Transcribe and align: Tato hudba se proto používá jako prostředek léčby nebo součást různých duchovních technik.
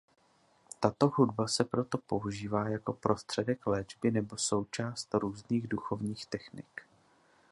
Tato 0.79 1.07
hudba 1.09 1.47
se 1.47 1.63
proto 1.63 1.97
používá 1.97 2.69
jako 2.69 2.93
prostředek 2.93 3.67
léčby 3.67 4.11
nebo 4.11 4.37
součást 4.37 5.13
různých 5.13 5.67
duchovních 5.67 6.25
technik. 6.25 6.81